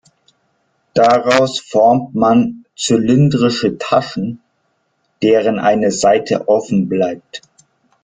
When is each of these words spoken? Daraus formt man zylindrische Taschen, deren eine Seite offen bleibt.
Daraus 0.95 1.59
formt 1.59 2.15
man 2.15 2.65
zylindrische 2.75 3.77
Taschen, 3.77 4.41
deren 5.21 5.59
eine 5.59 5.91
Seite 5.91 6.47
offen 6.47 6.89
bleibt. 6.89 7.43